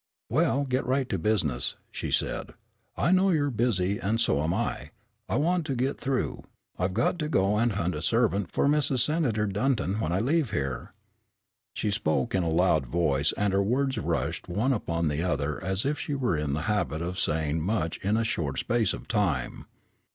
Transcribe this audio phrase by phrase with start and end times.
[0.31, 2.55] "We'll get right to business," she said.
[2.97, 4.89] "I know you're busy, and so am I, and
[5.29, 6.43] I want to get through.
[6.79, 9.01] I've got to go and hunt a servant for Mrs.
[9.01, 10.95] Senator Dutton when I leave here."
[11.75, 15.85] She spoke in a loud voice, and her words rushed one upon the other as
[15.85, 19.67] if she were in the habit of saying much in a short space of time.